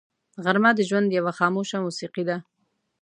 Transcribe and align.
غرمه 0.43 0.71
د 0.75 0.79
ژوند 0.89 1.15
یوه 1.17 1.31
خاموش 1.39 1.69
موسیقي 1.85 2.23
ده 2.29 2.37